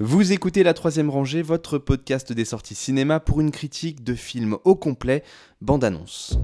Vous 0.00 0.32
écoutez 0.32 0.62
La 0.62 0.74
Troisième 0.74 1.10
Rangée, 1.10 1.42
votre 1.42 1.76
podcast 1.76 2.32
des 2.32 2.44
sorties 2.44 2.76
cinéma 2.76 3.18
pour 3.18 3.40
une 3.40 3.50
critique 3.50 4.04
de 4.04 4.14
film 4.14 4.56
au 4.62 4.76
complet, 4.76 5.24
bande-annonce. 5.60 6.38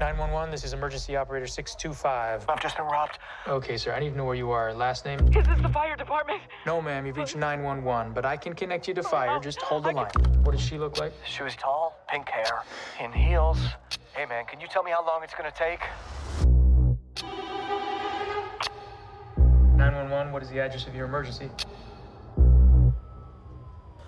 911, 0.00 0.52
this 0.52 0.64
is 0.64 0.72
emergency 0.72 1.16
operator 1.16 1.48
625. 1.48 2.44
I've 2.48 2.62
just 2.62 2.76
been 2.76 2.86
robbed. 2.86 3.18
Okay, 3.48 3.76
sir, 3.76 3.92
I 3.92 3.98
need 3.98 4.10
to 4.10 4.16
know 4.16 4.24
where 4.24 4.38
you 4.38 4.52
are. 4.52 4.72
Last 4.72 5.04
name? 5.04 5.18
Is 5.18 5.44
this 5.44 5.60
the 5.64 5.72
fire 5.72 5.96
department? 5.96 6.42
No, 6.64 6.80
ma'am, 6.80 7.04
you've 7.04 7.16
reached 7.16 7.34
911, 7.34 8.12
but 8.14 8.24
I 8.24 8.36
can 8.36 8.54
connect 8.54 8.86
you 8.86 8.94
to 8.94 9.02
fire. 9.02 9.40
Just 9.40 9.60
hold 9.60 9.82
the 9.82 9.90
line. 9.90 10.12
What 10.44 10.52
does 10.52 10.60
she 10.60 10.78
look 10.78 11.00
like? 11.00 11.12
She 11.26 11.42
was 11.42 11.56
tall, 11.56 11.98
pink 12.08 12.28
hair, 12.28 12.62
in 13.04 13.12
heels. 13.12 13.58
Hey, 14.14 14.26
man, 14.26 14.44
can 14.46 14.60
you 14.60 14.68
tell 14.68 14.84
me 14.84 14.92
how 14.92 15.04
long 15.04 15.24
it's 15.24 15.34
gonna 15.34 15.50
take? 15.50 15.80
911, 19.76 20.32
what 20.32 20.44
is 20.44 20.50
the 20.50 20.60
address 20.60 20.86
of 20.86 20.94
your 20.94 21.06
emergency? 21.06 21.50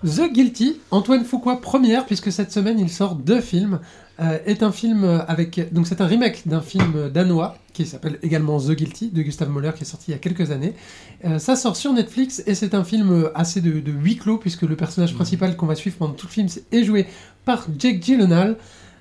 The 0.05 0.30
Guilty, 0.32 0.80
Antoine 0.91 1.25
Foucault 1.25 1.57
première, 1.57 2.04
puisque 2.04 2.31
cette 2.31 2.53
semaine 2.53 2.79
il 2.79 2.90
sort 2.90 3.14
deux 3.14 3.40
films. 3.40 3.81
Euh, 4.21 4.39
est 4.46 4.62
un 4.62 4.71
film 4.71 5.03
avec. 5.26 5.72
Donc 5.75 5.89
c'est 5.89 6.00
un 6.00 6.07
remake 6.07 6.46
d'un 6.46 6.61
film 6.61 7.11
danois 7.12 7.58
qui 7.72 7.85
s'appelle 7.85 8.21
également 8.22 8.61
The 8.61 8.71
Guilty 8.71 9.11
de 9.11 9.22
Gustav 9.22 9.50
Mahler 9.50 9.72
qui 9.75 9.82
est 9.82 9.86
sorti 9.86 10.12
il 10.12 10.12
y 10.12 10.14
a 10.14 10.18
quelques 10.18 10.53
années. 10.53 10.75
Euh, 11.25 11.40
ça 11.40 11.57
sort 11.57 11.75
sur 11.75 11.93
Netflix 11.93 12.40
et 12.46 12.54
c'est 12.54 12.75
un 12.75 12.85
film 12.85 13.29
assez 13.35 13.61
de, 13.61 13.81
de 13.81 13.90
huis 13.90 14.17
clos 14.17 14.39
puisque 14.39 14.62
le 14.62 14.76
personnage 14.76 15.14
principal 15.14 15.57
qu'on 15.57 15.67
va 15.67 15.75
suivre 15.75 15.96
pendant 15.96 16.12
tout 16.12 16.29
le 16.29 16.32
film 16.32 16.46
est 16.71 16.84
joué 16.84 17.07
par 17.45 17.67
Jake 17.76 18.00
Gyllenhaal. 18.00 18.57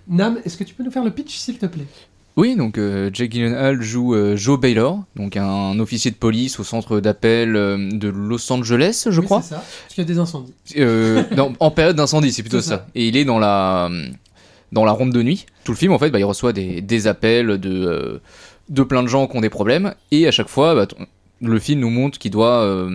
Nam, 0.07 0.39
est-ce 0.45 0.57
que 0.57 0.63
tu 0.63 0.73
peux 0.73 0.83
nous 0.83 0.91
faire 0.91 1.03
le 1.03 1.11
pitch 1.11 1.37
s'il 1.37 1.59
te 1.59 1.67
plaît? 1.67 1.85
Oui, 2.35 2.55
donc 2.55 2.77
euh, 2.79 3.11
Jake 3.13 3.31
Gyllenhaal 3.31 3.81
joue 3.81 4.15
euh, 4.15 4.35
Joe 4.35 4.59
Baylor, 4.59 5.03
donc 5.15 5.37
un 5.37 5.77
officier 5.79 6.09
de 6.09 6.15
police 6.15 6.59
au 6.59 6.63
centre 6.63 6.99
d'appel 6.99 7.55
euh, 7.55 7.89
de 7.91 8.07
Los 8.09 8.51
Angeles, 8.51 9.05
je 9.09 9.19
Oui, 9.19 9.25
crois. 9.25 9.41
c'est 9.43 9.49
ça. 9.49 9.57
Parce 9.83 9.93
qu'il 9.93 10.03
y 10.03 10.07
a 10.07 10.11
des 10.11 10.17
incendies. 10.19 10.53
Euh, 10.77 11.23
non, 11.37 11.53
en 11.59 11.69
période 11.69 11.95
d'incendie, 11.95 12.31
c'est 12.31 12.41
plutôt 12.41 12.61
ça. 12.61 12.69
ça. 12.77 12.87
Et 12.95 13.07
il 13.07 13.17
est 13.17 13.25
dans 13.25 13.37
la 13.39 13.89
dans 14.71 14.83
la 14.85 14.91
ronde 14.91 15.11
de 15.13 15.21
nuit. 15.21 15.45
Tout 15.63 15.73
le 15.73 15.77
film, 15.77 15.91
en 15.93 15.99
fait, 15.99 16.09
bah, 16.09 16.17
il 16.17 16.23
reçoit 16.25 16.53
des, 16.53 16.81
des 16.81 17.05
appels 17.05 17.59
de 17.59 18.19
de 18.69 18.83
plein 18.83 19.03
de 19.03 19.07
gens 19.07 19.27
qui 19.27 19.37
ont 19.37 19.41
des 19.41 19.49
problèmes, 19.51 19.93
et 20.09 20.25
à 20.27 20.31
chaque 20.31 20.47
fois, 20.49 20.73
bah, 20.73 20.87
le 21.41 21.59
film 21.59 21.81
nous 21.81 21.91
montre 21.91 22.17
qu'il 22.17 22.31
doit 22.31 22.89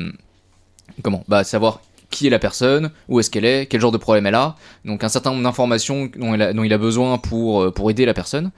comment 1.02 1.22
bah, 1.28 1.44
savoir 1.44 1.80
qui 2.10 2.26
est 2.26 2.30
la 2.30 2.38
personne, 2.40 2.90
où 3.08 3.20
est-ce 3.20 3.30
qu'elle 3.30 3.44
est, 3.44 3.66
quel 3.66 3.80
genre 3.82 3.92
de 3.92 3.98
problème 3.98 4.26
elle 4.26 4.34
a, 4.34 4.56
donc 4.86 5.04
un 5.04 5.10
certain 5.10 5.30
nombre 5.30 5.42
d'informations 5.44 6.08
dont, 6.16 6.34
il 6.34 6.40
a- 6.42 6.52
dont 6.54 6.64
il 6.64 6.72
a 6.72 6.78
besoin 6.78 7.18
pour, 7.18 7.70
pour 7.74 7.90
aider 7.90 8.06
la 8.06 8.14
personne. 8.14 8.50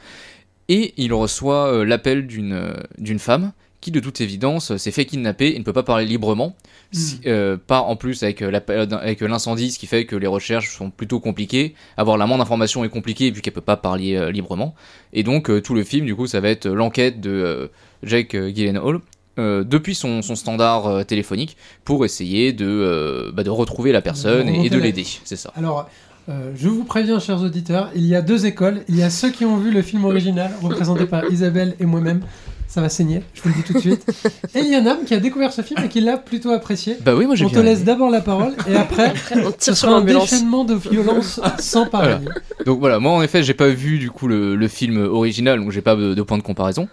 Et 0.73 0.95
il 0.97 1.13
reçoit 1.13 1.67
euh, 1.67 1.85
l'appel 1.85 2.27
d'une 2.27 2.53
euh, 2.55 2.73
d'une 2.99 3.19
femme 3.19 3.53
qui, 3.81 3.91
de 3.91 3.99
toute 4.01 4.21
évidence, 4.21 4.71
euh, 4.73 4.79
s'est 4.79 4.91
fait 4.93 5.05
kidnapper 5.07 5.49
et 5.55 5.59
ne 5.59 5.65
peut 5.65 5.73
pas 5.73 5.83
parler 5.83 6.05
librement. 6.07 6.55
Si- 6.93 7.21
euh, 7.27 7.57
pas 7.57 7.81
en 7.81 7.97
plus 7.97 8.23
avec, 8.23 8.41
la 8.41 8.61
période- 8.61 8.93
avec 8.93 9.21
l'incendie, 9.23 9.71
ce 9.73 9.79
qui 9.79 9.87
fait 9.87 10.05
que 10.05 10.17
les 10.17 10.27
recherches 10.27 10.69
sont 10.77 10.91
plutôt 10.91 11.19
compliquées. 11.19 11.75
Avoir 11.97 12.17
la 12.19 12.27
moindre 12.27 12.43
information 12.43 12.85
est 12.85 12.89
compliqué 12.89 13.31
vu 13.31 13.41
qu'elle 13.41 13.53
peut 13.55 13.61
pas 13.61 13.77
parler 13.77 14.17
euh, 14.17 14.31
librement. 14.31 14.75
Et 15.13 15.23
donc 15.23 15.51
euh, 15.51 15.61
tout 15.61 15.75
le 15.75 15.83
film, 15.83 16.05
du 16.07 16.15
coup, 16.15 16.27
ça 16.27 16.41
va 16.41 16.51
être 16.51 16.69
l'enquête 16.69 17.21
de 17.21 17.71
Jake 18.05 18.37
Gyllenhaal 18.55 19.01
depuis 19.39 19.95
son, 19.95 20.21
son 20.21 20.35
standard 20.37 21.07
téléphonique 21.07 21.57
pour 21.85 22.05
essayer 22.05 22.53
de, 22.53 23.31
bah, 23.33 23.43
de 23.43 23.49
retrouver 23.49 23.91
la 23.91 24.03
personne 24.03 24.49
et, 24.51 24.67
et 24.67 24.69
de 24.71 24.77
la- 24.77 24.85
l'aider. 24.85 25.07
C'est 25.25 25.37
ça. 25.37 25.51
Alors, 25.57 25.89
euh, 26.29 26.53
je 26.55 26.69
vous 26.69 26.85
préviens, 26.85 27.19
chers 27.19 27.41
auditeurs, 27.43 27.91
il 27.95 28.05
y 28.07 28.15
a 28.15 28.23
deux 28.23 28.47
écoles. 28.47 28.83
Il 28.89 28.97
y 28.97 29.03
a 29.03 29.11
ceux 29.11 29.31
qui 29.31 29.45
ont 29.45 29.57
vu 29.57 29.71
le 29.71 29.83
film 29.83 30.05
original, 30.05 30.51
représenté 30.63 31.07
par 31.07 31.25
Isabelle 31.31 31.75
et 31.81 31.87
moi-même. 31.87 32.21
Ça 32.69 32.81
va 32.81 32.89
saigner, 32.89 33.23
je 33.35 33.43
vous 33.43 33.49
le 33.49 33.55
dis 33.57 33.63
tout 33.65 33.73
de 33.73 33.81
suite. 33.81 34.07
Et 34.55 34.61
il 34.61 34.69
y 34.69 34.77
a 34.77 34.81
Nam 34.81 34.99
qui 35.05 35.13
a 35.13 35.19
découvert 35.19 35.53
ce 35.53 35.61
film 35.61 35.83
et 35.85 35.89
qui 35.89 36.01
l'a 36.01 36.17
plutôt 36.17 36.53
apprécié. 36.53 36.97
Bah 37.05 37.17
oui, 37.17 37.27
moi 37.27 37.35
j'ai 37.35 37.45
On 37.45 37.49
te 37.51 37.59
laisse 37.59 37.83
d'abord 37.83 38.11
la 38.11 38.21
parole 38.21 38.53
et 38.69 38.77
après, 38.77 39.13
On 39.35 39.51
ce 39.51 39.57
tire 39.57 39.77
sur 39.77 39.89
sera 39.89 39.97
un 39.97 40.03
déchaînement 40.03 40.65
de 40.65 40.75
violence 40.75 41.41
sans 41.59 41.87
pareil. 41.87 42.19
Donc 42.67 42.79
voilà, 42.79 43.01
moi 43.01 43.11
en 43.11 43.23
effet, 43.23 43.43
j'ai 43.43 43.55
pas 43.55 43.67
vu 43.67 43.99
du 43.99 44.09
coup 44.13 44.29
le, 44.29 44.55
le 44.55 44.69
film 44.69 44.99
original, 45.05 45.59
donc 45.59 45.73
j'ai 45.73 45.81
pas 45.81 45.97
de, 45.97 46.15
de 46.15 46.23
point 46.23 46.39
de 46.39 46.45
comparaison. 46.45 46.87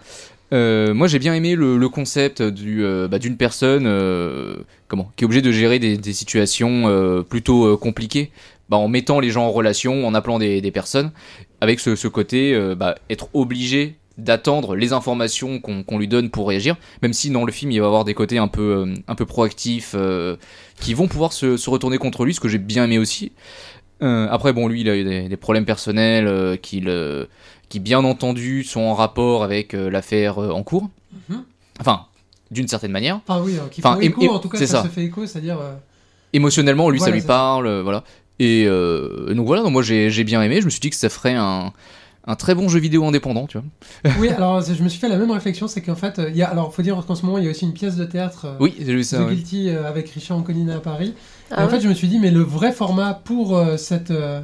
Euh, 0.52 0.94
moi 0.94 1.08
j'ai 1.08 1.18
bien 1.18 1.34
aimé 1.34 1.54
le, 1.54 1.76
le 1.76 1.88
concept 1.90 2.42
du, 2.42 2.82
euh, 2.82 3.06
bah, 3.06 3.18
d'une 3.18 3.36
personne 3.36 3.84
euh, 3.86 4.56
comment, 4.86 5.12
qui 5.16 5.24
est 5.24 5.26
obligée 5.26 5.42
de 5.42 5.52
gérer 5.52 5.78
des, 5.78 5.98
des 5.98 6.12
situations 6.14 6.88
euh, 6.88 7.22
plutôt 7.22 7.76
compliquées. 7.76 8.30
Bah, 8.70 8.76
en 8.76 8.88
mettant 8.88 9.18
les 9.20 9.30
gens 9.30 9.46
en 9.46 9.50
relation, 9.50 10.06
en 10.06 10.14
appelant 10.14 10.38
des, 10.38 10.60
des 10.60 10.70
personnes, 10.70 11.10
avec 11.62 11.80
ce, 11.80 11.96
ce 11.96 12.06
côté 12.06 12.54
bah, 12.76 12.96
être 13.08 13.28
obligé 13.32 13.96
d'attendre 14.18 14.76
les 14.76 14.92
informations 14.92 15.58
qu'on 15.58 15.82
qu'on 15.82 15.98
lui 15.98 16.06
donne 16.06 16.28
pour 16.28 16.48
réagir, 16.48 16.76
même 17.00 17.14
si 17.14 17.30
dans 17.30 17.44
le 17.46 17.52
film 17.52 17.72
il 17.72 17.80
va 17.80 17.86
avoir 17.86 18.04
des 18.04 18.12
côtés 18.12 18.36
un 18.36 18.48
peu, 18.48 18.92
un 19.06 19.14
peu 19.14 19.24
proactifs 19.24 19.96
qui 20.80 20.92
vont 20.92 21.08
pouvoir 21.08 21.32
se, 21.32 21.56
se 21.56 21.70
retourner 21.70 21.96
contre 21.96 22.26
lui, 22.26 22.34
ce 22.34 22.40
que 22.40 22.48
j'ai 22.48 22.58
bien 22.58 22.84
aimé 22.84 22.98
aussi. 22.98 23.32
Euh, 24.02 24.28
après, 24.30 24.52
bon, 24.52 24.68
lui, 24.68 24.82
il 24.82 24.88
a 24.88 24.96
eu 24.96 25.04
des, 25.04 25.28
des 25.28 25.36
problèmes 25.36 25.64
personnels 25.64 26.26
euh, 26.28 26.56
qu'il, 26.56 26.88
euh, 26.88 27.26
qui, 27.68 27.80
bien 27.80 28.04
entendu, 28.04 28.62
sont 28.64 28.80
en 28.80 28.94
rapport 28.94 29.42
avec 29.44 29.74
euh, 29.74 29.90
l'affaire 29.90 30.38
en 30.38 30.62
cours. 30.62 30.88
Mhm. 31.28 31.42
Enfin, 31.80 32.02
d'une 32.50 32.68
certaine 32.68 32.92
manière. 32.92 33.20
Enfin 33.26 33.42
oui, 33.44 33.56
qui 33.70 33.80
Enfin, 33.84 33.98
écho, 34.00 34.28
en 34.30 34.38
tout 34.38 34.48
cas 34.48 34.58
ça, 34.58 34.66
ça. 34.66 34.82
se 34.84 34.88
fait 34.88 35.04
écho, 35.04 35.26
c'est-à-dire... 35.26 35.58
Émotionnellement, 36.32 36.90
lui, 36.90 36.98
Voilà, 36.98 37.10
ça 37.12 37.14
lui 37.14 37.22
ça. 37.22 37.26
parle, 37.26 37.80
voilà. 37.80 38.04
Et 38.38 38.66
donc 38.66 39.46
voilà, 39.46 39.62
donc 39.62 39.72
moi, 39.72 39.82
j'ai, 39.82 40.10
j'ai 40.10 40.24
bien 40.24 40.42
aimé. 40.42 40.60
Je 40.60 40.66
me 40.66 40.70
suis 40.70 40.80
dit 40.80 40.90
que 40.90 40.96
ça 40.96 41.08
ferait 41.08 41.34
un, 41.34 41.72
un 42.26 42.36
très 42.36 42.54
bon 42.54 42.68
jeu 42.68 42.78
vidéo 42.78 43.04
indépendant, 43.06 43.46
tu 43.46 43.58
vois. 43.58 44.12
Oui, 44.20 44.28
alors 44.36 44.60
je 44.60 44.82
me 44.82 44.88
suis 44.88 45.00
fait 45.00 45.08
la 45.08 45.16
même 45.16 45.30
réflexion, 45.30 45.66
c'est 45.66 45.80
qu'en 45.80 45.94
fait, 45.94 46.20
il 46.28 46.36
y 46.36 46.42
a, 46.42 46.48
alors 46.48 46.72
faut 46.74 46.82
dire 46.82 47.02
qu'en 47.06 47.14
ce 47.14 47.24
moment, 47.24 47.38
il 47.38 47.44
y 47.44 47.48
a 47.48 47.50
aussi 47.50 47.64
une 47.64 47.72
pièce 47.72 47.96
de 47.96 48.04
théâtre, 48.04 48.44
euh, 48.44 48.56
Oui, 48.60 48.74
j'ai 48.78 48.94
vu 48.94 49.00
The 49.00 49.04
ça. 49.04 49.24
ouais. 49.24 49.34
Guilty, 49.34 49.70
euh, 49.70 49.88
avec 49.88 50.10
Richard 50.10 50.36
Anconina 50.36 50.76
à 50.76 50.80
Paris. 50.80 51.14
Et 51.50 51.54
Ah 51.56 51.64
en 51.66 51.68
fait, 51.68 51.80
je 51.80 51.88
me 51.88 51.94
suis 51.94 52.08
dit, 52.08 52.18
mais 52.18 52.30
le 52.30 52.40
vrai 52.40 52.72
format 52.72 53.14
pour 53.14 53.56
euh, 53.56 53.76
cette, 53.76 54.10
euh, 54.10 54.40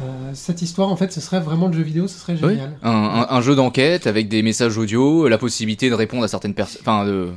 euh, 0.00 0.04
cette 0.34 0.60
histoire, 0.62 0.88
en 0.88 0.96
fait, 0.96 1.12
ce 1.12 1.20
serait 1.20 1.40
vraiment 1.40 1.68
le 1.68 1.74
jeu 1.74 1.82
vidéo, 1.82 2.08
ce 2.08 2.18
serait 2.18 2.32
Oui. 2.34 2.50
génial. 2.54 2.72
Un, 2.82 2.90
un- 2.90 3.26
un 3.30 3.40
jeu 3.40 3.54
d'enquête 3.54 4.06
avec 4.06 4.28
des 4.28 4.42
messages 4.42 4.76
audio, 4.76 5.28
la 5.28 5.38
possibilité 5.38 5.88
de 5.90 5.94
répondre 5.94 6.24
à 6.24 6.28
certaines 6.28 6.54
personnes, 6.54 6.80
enfin, 6.82 7.04
de, 7.04 7.28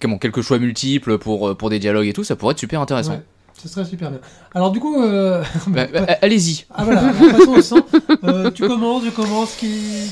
comment, 0.00 0.18
quelques 0.18 0.42
choix 0.42 0.58
multiples 0.58 1.18
pour, 1.18 1.56
pour 1.56 1.70
des 1.70 1.78
dialogues 1.78 2.06
et 2.08 2.12
tout, 2.12 2.24
ça 2.24 2.34
pourrait 2.36 2.52
être 2.52 2.58
super 2.58 2.80
intéressant. 2.80 3.12
Ouais, 3.12 3.22
ce 3.62 3.68
serait 3.68 3.84
super 3.84 4.10
bien. 4.10 4.20
Alors 4.54 4.70
du 4.70 4.80
coup, 4.80 5.02
euh, 5.02 5.42
Bah, 5.66 5.86
bah, 5.92 6.06
allez-y. 6.22 6.64
ah 6.74 6.84
voilà, 6.84 7.00
alors, 7.00 7.14
passons 7.32 7.52
au 7.52 7.62
sang. 7.62 7.76
Euh, 8.24 8.50
tu 8.50 8.66
commences, 8.66 9.04
je 9.04 9.10
commence, 9.10 9.54
qui, 9.56 9.68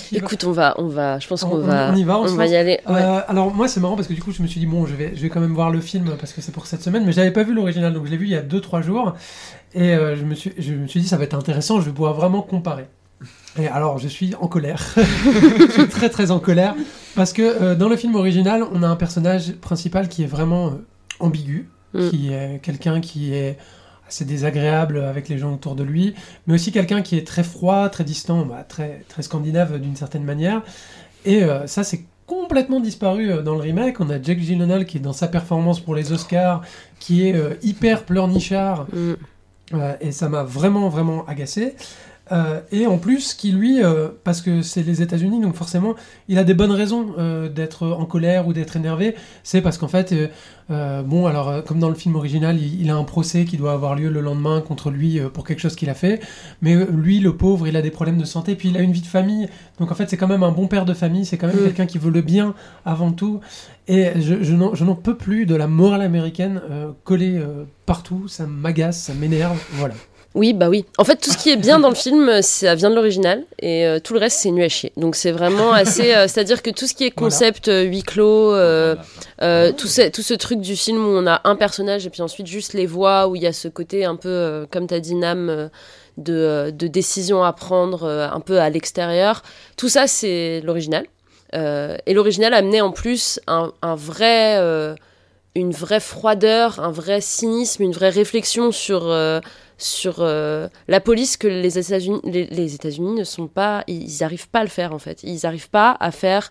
qui 0.08 0.14
va- 0.18 0.24
Écoute, 0.26 0.44
on 0.44 0.52
va, 0.52 0.74
on 0.78 0.86
va, 0.88 1.18
je 1.18 1.26
pense 1.28 1.42
On- 1.42 1.48
qu'on 1.50 1.56
on- 1.56 1.66
va, 1.66 1.90
on 1.92 1.96
y 1.96 2.04
va, 2.04 2.18
on 2.18 2.34
va 2.34 2.46
y 2.46 2.56
aller. 2.56 2.80
ouais. 2.86 2.94
Euh, 3.02 3.20
alors 3.28 3.52
moi 3.54 3.68
c'est 3.68 3.80
marrant 3.80 3.96
parce 3.96 4.08
que 4.08 4.14
du 4.14 4.22
coup 4.22 4.32
je 4.32 4.42
me 4.42 4.46
suis 4.46 4.60
dit 4.60 4.66
bon 4.66 4.86
je 4.86 4.94
vais, 4.94 5.12
je 5.14 5.20
vais 5.22 5.28
quand 5.28 5.40
même 5.40 5.54
voir 5.54 5.70
le 5.70 5.80
film 5.80 6.10
parce 6.18 6.32
que 6.32 6.40
c'est 6.40 6.52
pour 6.52 6.66
cette 6.66 6.82
semaine 6.82 7.04
mais 7.04 7.12
j'avais 7.12 7.30
pas 7.32 7.42
vu 7.42 7.54
l'original 7.54 7.92
donc 7.92 8.06
je 8.06 8.10
l'ai 8.10 8.16
vu 8.16 8.26
il 8.26 8.30
y 8.32 8.36
a 8.36 8.42
2-3 8.42 8.82
jours 8.82 9.14
et 9.74 9.94
euh, 9.94 10.16
je, 10.16 10.24
me 10.24 10.34
suis, 10.34 10.52
je 10.58 10.72
me 10.74 10.86
suis 10.86 11.00
dit 11.00 11.08
ça 11.08 11.16
va 11.16 11.24
être 11.24 11.34
intéressant 11.34 11.80
je 11.80 11.86
vais 11.86 11.92
pouvoir 11.92 12.14
vraiment 12.14 12.42
comparer. 12.42 12.86
Et 13.58 13.66
alors 13.66 13.98
je 13.98 14.06
suis 14.08 14.34
en 14.40 14.46
colère, 14.46 14.80
je 14.96 15.70
suis 15.72 15.88
très 15.88 16.08
très 16.10 16.30
en 16.30 16.38
colère 16.38 16.74
parce 17.16 17.32
que 17.32 17.42
euh, 17.42 17.74
dans 17.74 17.88
le 17.88 17.96
film 17.96 18.14
original 18.14 18.62
on 18.72 18.82
a 18.84 18.86
un 18.88 18.94
personnage 18.96 19.52
principal 19.54 20.08
qui 20.08 20.22
est 20.22 20.26
vraiment 20.26 20.68
euh, 20.68 20.70
ambigu, 21.18 21.68
Mm. 21.94 22.10
qui 22.10 22.32
est 22.32 22.60
quelqu'un 22.62 23.00
qui 23.00 23.32
est 23.34 23.56
assez 24.06 24.24
désagréable 24.24 25.02
avec 25.02 25.28
les 25.28 25.38
gens 25.38 25.54
autour 25.54 25.74
de 25.74 25.84
lui, 25.84 26.14
mais 26.46 26.54
aussi 26.54 26.72
quelqu'un 26.72 27.02
qui 27.02 27.16
est 27.16 27.26
très 27.26 27.42
froid, 27.42 27.88
très 27.90 28.04
distant, 28.04 28.44
bah, 28.46 28.64
très, 28.66 29.04
très 29.08 29.22
scandinave 29.22 29.78
d'une 29.78 29.96
certaine 29.96 30.24
manière. 30.24 30.62
Et 31.24 31.42
euh, 31.44 31.66
ça, 31.66 31.84
c'est 31.84 32.04
complètement 32.26 32.80
disparu 32.80 33.30
euh, 33.30 33.42
dans 33.42 33.54
le 33.54 33.60
remake. 33.60 34.00
On 34.00 34.08
a 34.10 34.20
Jack 34.20 34.38
Gyllenhaal 34.38 34.86
qui 34.86 34.98
est 34.98 35.00
dans 35.00 35.12
sa 35.12 35.28
performance 35.28 35.80
pour 35.80 35.94
les 35.94 36.12
Oscars, 36.12 36.62
qui 37.00 37.26
est 37.26 37.34
euh, 37.34 37.54
hyper 37.62 38.04
pleurnichard, 38.04 38.86
Mm. 38.92 39.14
euh, 39.74 39.94
et 40.00 40.12
ça 40.12 40.28
m'a 40.28 40.42
vraiment, 40.44 40.88
vraiment 40.88 41.26
agacé. 41.26 41.74
Euh, 42.32 42.60
et 42.72 42.86
en 42.86 42.98
plus, 42.98 43.34
qui 43.34 43.52
lui, 43.52 43.82
euh, 43.82 44.08
parce 44.24 44.40
que 44.40 44.62
c'est 44.62 44.82
les 44.82 45.02
États-Unis, 45.02 45.40
donc 45.40 45.54
forcément, 45.54 45.94
il 46.28 46.38
a 46.38 46.44
des 46.44 46.54
bonnes 46.54 46.72
raisons 46.72 47.14
euh, 47.18 47.48
d'être 47.48 47.86
en 47.86 48.04
colère 48.04 48.46
ou 48.46 48.52
d'être 48.52 48.76
énervé. 48.76 49.14
C'est 49.42 49.62
parce 49.62 49.78
qu'en 49.78 49.88
fait, 49.88 50.14
bon, 50.68 51.26
alors, 51.26 51.64
comme 51.64 51.78
dans 51.78 51.88
le 51.88 51.94
film 51.94 52.16
original, 52.16 52.58
il, 52.58 52.80
il 52.80 52.90
a 52.90 52.96
un 52.96 53.04
procès 53.04 53.44
qui 53.44 53.56
doit 53.56 53.72
avoir 53.72 53.94
lieu 53.94 54.08
le 54.10 54.20
lendemain 54.20 54.60
contre 54.60 54.90
lui 54.90 55.20
pour 55.32 55.44
quelque 55.46 55.60
chose 55.60 55.76
qu'il 55.76 55.90
a 55.90 55.94
fait. 55.94 56.20
Mais 56.60 56.74
lui, 56.74 57.20
le 57.20 57.36
pauvre, 57.36 57.66
il 57.66 57.76
a 57.76 57.82
des 57.82 57.90
problèmes 57.90 58.18
de 58.18 58.24
santé, 58.24 58.54
puis 58.54 58.68
il 58.68 58.76
a 58.76 58.80
une 58.80 58.92
vie 58.92 59.00
de 59.00 59.06
famille. 59.06 59.48
Donc 59.78 59.90
en 59.90 59.94
fait, 59.94 60.10
c'est 60.10 60.16
quand 60.16 60.28
même 60.28 60.42
un 60.42 60.52
bon 60.52 60.66
père 60.66 60.84
de 60.84 60.94
famille, 60.94 61.24
c'est 61.24 61.38
quand 61.38 61.46
même 61.46 61.56
Mm. 61.56 61.64
quelqu'un 61.64 61.86
qui 61.86 61.98
veut 61.98 62.10
le 62.10 62.20
bien 62.20 62.54
avant 62.84 63.12
tout. 63.12 63.40
Et 63.86 64.10
je, 64.20 64.42
je 64.42 64.84
n'en 64.84 64.94
peux 64.94 65.16
plus 65.16 65.46
de 65.46 65.54
la 65.54 65.66
morale 65.66 66.02
américaine 66.02 66.60
collée 67.04 67.42
partout. 67.86 68.28
Ça 68.28 68.46
m'agace, 68.46 69.00
ça 69.00 69.14
m'énerve. 69.14 69.58
Voilà. 69.72 69.94
Oui, 70.34 70.52
bah 70.52 70.68
oui. 70.68 70.84
En 70.98 71.04
fait, 71.04 71.16
tout 71.16 71.30
ce 71.30 71.38
qui 71.38 71.50
est 71.50 71.56
bien 71.56 71.80
dans 71.80 71.88
le 71.88 71.94
film, 71.94 72.28
euh, 72.28 72.42
ça 72.42 72.74
vient 72.74 72.90
de 72.90 72.94
l'original, 72.94 73.44
et 73.58 73.86
euh, 73.86 73.98
tout 73.98 74.12
le 74.12 74.20
reste, 74.20 74.38
c'est 74.38 74.50
nu 74.50 74.62
à 74.62 74.68
chier. 74.68 74.92
Donc 74.96 75.16
c'est 75.16 75.32
vraiment 75.32 75.72
assez. 75.72 76.14
euh, 76.14 76.28
C'est-à-dire 76.28 76.62
que 76.62 76.70
tout 76.70 76.86
ce 76.86 76.94
qui 76.94 77.04
est 77.04 77.12
Voilà. 77.16 77.30
concept 77.30 77.68
euh, 77.68 77.82
huis 77.82 78.02
clos, 78.02 78.52
tout, 78.52 79.86
ce, 79.88 80.08
tout 80.10 80.22
ce 80.22 80.34
truc 80.34 80.60
du 80.60 80.76
film 80.76 80.98
où 81.04 81.10
on 81.10 81.26
a 81.26 81.40
un 81.44 81.56
personnage 81.56 82.06
et 82.06 82.10
puis 82.10 82.22
ensuite 82.22 82.46
juste 82.46 82.74
les 82.74 82.86
voix, 82.86 83.26
où 83.26 83.36
il 83.36 83.42
y 83.42 83.46
a 83.46 83.52
ce 83.52 83.68
côté 83.68 84.04
un 84.04 84.16
peu, 84.16 84.66
comme 84.70 84.86
t'as 84.86 85.00
dit 85.00 85.14
Nam, 85.14 85.70
de, 86.18 86.70
de 86.76 86.86
décision 86.86 87.42
à 87.42 87.52
prendre 87.52 88.06
un 88.06 88.40
peu 88.40 88.60
à 88.60 88.68
l'extérieur. 88.70 89.42
Tout 89.76 89.88
ça, 89.88 90.06
c'est 90.06 90.60
l'original. 90.62 91.06
Et 91.54 92.12
l'original 92.14 92.52
amenait 92.54 92.82
en 92.82 92.92
plus 92.92 93.40
un, 93.46 93.72
un 93.82 93.94
vrai, 93.94 94.58
une 95.54 95.72
vraie 95.72 96.00
froideur, 96.00 96.80
un 96.80 96.90
vrai 96.92 97.20
cynisme, 97.20 97.82
une 97.82 97.92
vraie 97.92 98.10
réflexion 98.10 98.72
sur, 98.72 99.02
sur 99.78 100.16
euh, 100.18 100.68
la 100.88 101.00
police 101.00 101.36
que 101.36 101.48
les 101.48 101.78
États-Unis 101.78 102.20
les, 102.24 102.46
les 102.46 102.74
États-Unis 102.74 103.14
ne 103.14 103.24
sont 103.24 103.46
pas, 103.46 103.84
ils 103.86 104.18
n'arrivent 104.20 104.48
pas 104.48 104.58
à 104.60 104.64
le 104.64 104.68
faire 104.68 104.92
en 104.92 104.98
fait. 104.98 105.22
Ils 105.22 105.40
n'arrivent 105.44 105.70
pas 105.70 105.96
à 106.00 106.10
faire 106.10 106.50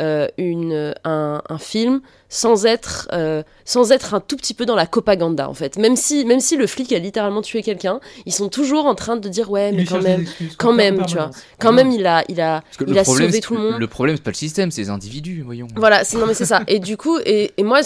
euh, 0.00 0.28
une, 0.38 0.94
un, 1.04 1.42
un 1.46 1.58
film 1.58 2.00
sans 2.30 2.64
être, 2.64 3.06
euh, 3.12 3.42
sans 3.66 3.92
être 3.92 4.14
un 4.14 4.20
tout 4.20 4.36
petit 4.36 4.54
peu 4.54 4.64
dans 4.64 4.74
la 4.76 4.86
propaganda 4.86 5.46
en 5.46 5.52
fait. 5.52 5.76
Même 5.76 5.94
si, 5.96 6.24
même 6.24 6.40
si 6.40 6.56
le 6.56 6.66
flic 6.66 6.90
a 6.94 6.98
littéralement 6.98 7.42
tué 7.42 7.60
quelqu'un, 7.62 8.00
ils 8.24 8.32
sont 8.32 8.48
toujours 8.48 8.86
en 8.86 8.94
train 8.94 9.16
de 9.16 9.28
dire 9.28 9.50
ouais 9.50 9.72
mais 9.72 9.84
quand 9.84 10.00
même, 10.00 10.22
excuses, 10.22 10.56
quand 10.56 10.72
même, 10.72 11.04
tu 11.04 11.16
permanence. 11.16 11.36
quand 11.58 11.72
même 11.72 11.90
il 11.90 12.06
a, 12.06 12.24
il 12.28 12.40
a, 12.40 12.62
il 12.86 12.96
a 12.98 13.02
problème, 13.02 13.28
sauvé 13.28 13.40
tout 13.40 13.56
le 13.56 13.60
monde. 13.62 13.78
Le 13.80 13.86
problème, 13.88 14.16
c'est 14.16 14.22
pas 14.22 14.30
le 14.30 14.36
système, 14.36 14.70
c'est 14.70 14.80
les 14.82 14.90
individus, 14.90 15.42
voyons. 15.44 15.66
Voilà, 15.76 16.02
c'est- 16.04 16.16
non 16.16 16.24
mais 16.26 16.34
c'est 16.34 16.46
ça. 16.46 16.62
Et 16.66 16.78
du 16.78 16.96
coup, 16.96 17.18
et, 17.26 17.50
et 17.58 17.62
moi, 17.62 17.80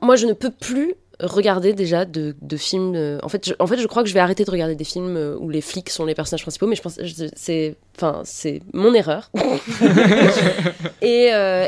moi, 0.00 0.16
je 0.16 0.26
ne 0.26 0.32
peux 0.32 0.50
plus 0.52 0.94
regarder 1.20 1.72
déjà 1.72 2.04
de, 2.04 2.34
de 2.40 2.56
films. 2.56 2.94
euh, 2.94 3.18
en 3.22 3.28
fait, 3.28 3.48
je, 3.48 3.54
en 3.58 3.66
fait, 3.66 3.78
je 3.78 3.86
crois 3.86 4.02
que 4.02 4.08
je 4.08 4.14
vais 4.14 4.20
arrêter 4.20 4.44
de 4.44 4.50
regarder 4.50 4.74
des 4.74 4.84
films 4.84 5.16
euh, 5.16 5.36
où 5.38 5.50
les 5.50 5.60
flics 5.60 5.90
sont 5.90 6.04
les 6.04 6.14
personnages 6.14 6.42
principaux. 6.42 6.66
Mais 6.66 6.76
je 6.76 6.82
pense, 6.82 6.98
c'est, 7.36 7.76
enfin, 7.96 8.22
c'est 8.24 8.60
mon 8.72 8.94
erreur. 8.94 9.30
et 11.02 11.30
euh, 11.32 11.66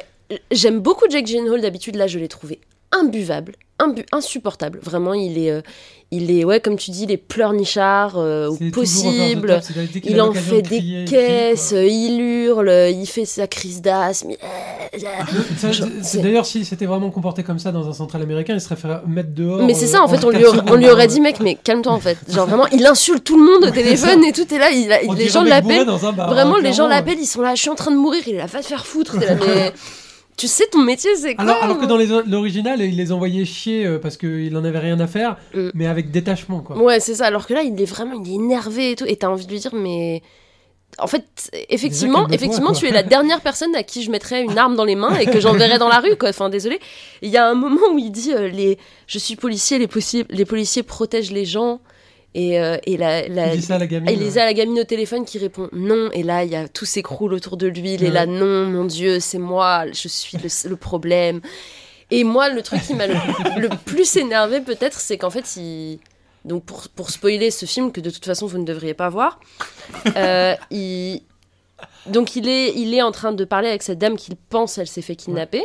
j'aime 0.50 0.80
beaucoup 0.80 1.04
Jake 1.10 1.26
Gyllenhaal. 1.26 1.60
D'habitude, 1.60 1.96
là, 1.96 2.06
je 2.06 2.18
l'ai 2.18 2.28
trouvé 2.28 2.60
imbuvable, 2.92 3.54
imbu- 3.78 4.06
insupportable. 4.12 4.80
Vraiment, 4.82 5.14
il 5.14 5.38
est, 5.38 5.50
euh, 5.50 5.62
il 6.10 6.30
est, 6.30 6.44
ouais, 6.44 6.60
comme 6.60 6.76
tu 6.76 6.90
dis, 6.90 7.04
il 7.04 7.12
est 7.12 7.16
pleurnichard 7.16 8.18
euh, 8.18 8.48
au 8.48 8.56
possible. 8.72 9.60
Il 10.04 10.20
en 10.20 10.32
fait 10.32 10.62
de 10.62 10.68
des 10.68 10.78
crier, 10.78 11.00
il 11.02 11.04
crie, 11.06 11.14
caisses, 11.16 11.74
il 11.76 12.20
hurle, 12.20 12.72
il 12.92 13.06
fait 13.06 13.24
sa 13.26 13.46
crise 13.46 13.80
d'asthme. 13.80 14.30
D'ailleurs, 16.22 16.46
s'il 16.46 16.64
s'était 16.64 16.86
vraiment 16.86 17.10
comporté 17.10 17.42
comme 17.42 17.58
ça 17.58 17.72
dans 17.72 17.88
un 17.88 17.92
central 17.92 18.22
américain, 18.22 18.54
il 18.54 18.60
serait 18.60 18.76
fait 18.76 18.88
mettre 19.06 19.30
dehors. 19.32 19.62
Mais 19.62 19.74
c'est 19.74 19.86
euh, 19.86 19.88
ça, 19.88 20.02
en 20.02 20.08
fait, 20.08 20.24
on 20.24 20.30
lui, 20.30 20.44
aurait, 20.44 20.58
secondes. 20.58 20.70
on 20.70 20.76
lui 20.76 20.90
aurait 20.90 21.06
dit, 21.06 21.20
mec, 21.20 21.40
mais 21.40 21.56
calme-toi, 21.56 21.92
en 21.92 22.00
fait. 22.00 22.18
Genre, 22.28 22.46
vraiment, 22.46 22.66
il 22.68 22.84
insulte 22.86 23.24
tout 23.24 23.38
le 23.38 23.44
monde 23.44 23.68
au 23.68 23.70
téléphone 23.70 24.24
et 24.24 24.32
tout 24.32 24.52
est 24.52 24.58
là. 24.58 24.70
il 24.70 24.88
les 25.16 25.28
gens 25.28 25.42
l'appellent. 25.42 25.86
bar, 25.86 26.30
Vraiment, 26.30 26.56
hein, 26.56 26.62
les 26.62 26.72
gens 26.72 26.88
l'appellent, 26.88 27.20
ils 27.20 27.26
sont 27.26 27.40
là, 27.40 27.54
je 27.54 27.60
suis 27.60 27.70
en 27.70 27.74
train 27.74 27.90
de 27.90 27.96
mourir, 27.96 28.22
il 28.26 28.36
là, 28.36 28.46
va 28.46 28.60
te 28.60 28.66
faire 28.66 28.86
foutre. 28.86 29.18
T'es 29.18 29.26
là, 29.26 29.34
mais 29.34 29.72
tu 30.36 30.48
sais, 30.48 30.64
ton 30.72 30.82
métier, 30.82 31.10
c'est 31.16 31.34
quoi 31.34 31.44
Alors, 31.44 31.62
alors 31.62 31.78
que 31.78 31.86
moi 31.86 31.98
dans 32.06 32.22
l'original, 32.26 32.80
il 32.80 32.96
les 32.96 33.12
envoyait 33.12 33.44
chier 33.44 33.86
euh, 33.86 33.98
parce 33.98 34.16
qu'il 34.16 34.56
en 34.56 34.64
avait 34.64 34.78
rien 34.78 34.98
à 35.00 35.06
faire, 35.06 35.36
Mm. 35.54 35.68
mais 35.74 35.86
avec 35.86 36.10
détachement, 36.10 36.60
quoi. 36.60 36.76
Ouais, 36.78 37.00
c'est 37.00 37.14
ça. 37.16 37.26
Alors 37.26 37.46
que 37.46 37.54
là, 37.54 37.62
il 37.62 37.80
est 37.80 37.84
vraiment, 37.84 38.20
il 38.24 38.30
est 38.30 38.34
énervé 38.34 38.92
et 38.92 38.96
tout. 38.96 39.04
Et 39.06 39.16
t'as 39.16 39.28
envie 39.28 39.46
de 39.46 39.50
lui 39.52 39.58
dire, 39.58 39.74
mais. 39.74 40.22
En 40.98 41.06
fait, 41.06 41.24
effectivement, 41.68 42.26
effectivement, 42.34 42.72
tu 42.72 42.86
es 42.86 42.90
la 42.90 43.02
dernière 43.02 43.40
personne 43.40 43.74
à 43.76 43.82
qui 43.82 44.02
je 44.02 44.10
mettrais 44.10 44.42
une 44.42 44.58
arme 44.58 44.76
dans 44.76 44.84
les 44.84 44.96
mains 44.96 45.16
et 45.18 45.26
que 45.26 45.40
j'enverrais 45.40 45.78
dans 45.78 45.88
la 45.88 46.00
rue, 46.00 46.16
quoi. 46.16 46.28
Enfin, 46.30 46.48
désolé. 46.50 46.78
Il 47.22 47.30
y 47.30 47.36
a 47.36 47.46
un 47.48 47.54
moment 47.54 47.80
où 47.92 47.98
il 47.98 48.10
dit, 48.10 48.32
euh, 48.34 48.48
les, 48.48 48.76
je 49.06 49.18
suis 49.18 49.36
policier, 49.36 49.78
les, 49.78 49.88
les 50.30 50.44
policiers 50.44 50.82
protègent 50.82 51.32
les 51.32 51.44
gens. 51.46 51.80
Et, 52.34 52.60
euh, 52.60 52.76
et 52.84 52.96
la, 52.96 53.26
la- 53.28 53.54
Il 53.54 53.60
dit 53.60 53.66
ça 53.66 53.74
à 53.76 53.78
la 53.78 53.86
gamine. 53.86 54.08
Et 54.08 54.12
il 54.12 54.20
les 54.20 54.38
a 54.38 54.44
la 54.44 54.52
gamine 54.54 54.78
au 54.78 54.84
téléphone 54.84 55.24
qui 55.24 55.38
répond 55.38 55.68
non. 55.72 56.10
Et 56.12 56.22
là, 56.22 56.44
il 56.44 56.50
y 56.50 56.56
a 56.56 56.68
tout 56.68 56.84
s'écroule 56.84 57.32
autour 57.34 57.56
de 57.56 57.66
lui. 57.66 57.94
Il 57.94 58.04
est 58.04 58.10
là, 58.10 58.26
non, 58.26 58.66
mon 58.66 58.84
Dieu, 58.84 59.18
c'est 59.20 59.38
moi, 59.38 59.84
je 59.92 60.06
suis 60.08 60.36
le, 60.38 60.68
le 60.68 60.76
problème. 60.76 61.40
Et 62.12 62.24
moi, 62.24 62.48
le 62.48 62.62
truc 62.62 62.82
qui 62.86 62.94
m'a 62.94 63.06
le, 63.06 63.14
le 63.60 63.68
plus 63.84 64.16
énervé, 64.16 64.60
peut-être, 64.60 65.00
c'est 65.00 65.16
qu'en 65.18 65.30
fait, 65.30 65.56
il. 65.56 65.98
Donc, 66.44 66.64
pour, 66.64 66.88
pour 66.88 67.10
spoiler 67.10 67.50
ce 67.50 67.66
film, 67.66 67.92
que 67.92 68.00
de 68.00 68.10
toute 68.10 68.24
façon, 68.24 68.46
vous 68.46 68.58
ne 68.58 68.64
devriez 68.64 68.94
pas 68.94 69.08
voir, 69.08 69.38
euh, 70.16 70.54
il. 70.70 71.22
Donc, 72.06 72.36
il 72.36 72.48
est, 72.48 72.72
il 72.76 72.94
est 72.94 73.02
en 73.02 73.12
train 73.12 73.32
de 73.32 73.44
parler 73.44 73.68
avec 73.68 73.82
cette 73.82 73.98
dame 73.98 74.16
qu'il 74.16 74.36
pense 74.36 74.78
elle 74.78 74.86
s'est 74.88 75.02
fait 75.02 75.16
kidnapper. 75.16 75.64